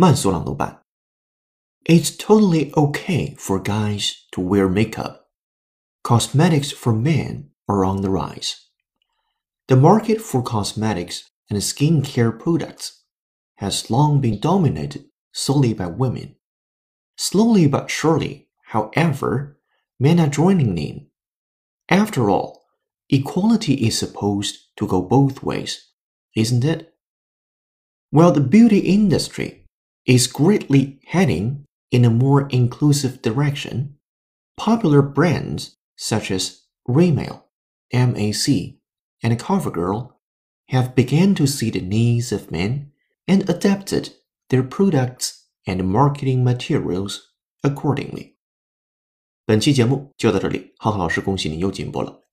[0.00, 0.82] 慢速朗读版。
[1.84, 5.28] It's totally okay for guys to wear makeup.
[6.02, 8.66] Cosmetics for men are on the rise.
[9.68, 13.04] The market for cosmetics and skincare products
[13.56, 16.36] has long been dominated solely by women.
[17.16, 19.58] Slowly but surely, however,
[19.98, 21.06] men are joining in.
[21.88, 22.64] After all,
[23.08, 25.92] equality is supposed to go both ways,
[26.34, 26.94] isn't it?
[28.10, 29.59] While the beauty industry
[30.05, 33.97] is greatly heading in a more inclusive direction,
[34.57, 37.43] popular brands such as Rimmel,
[37.93, 38.77] MAC,
[39.21, 40.13] and CoverGirl
[40.69, 42.91] have begun to see the needs of men
[43.27, 44.15] and adapted
[44.49, 47.19] their products and marketing materials
[47.63, 48.37] accordingly.
[49.45, 52.23] 本期节目就到这里，浩浩老师恭喜你又进步了。